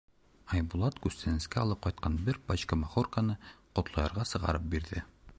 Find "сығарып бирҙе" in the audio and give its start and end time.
4.31-5.05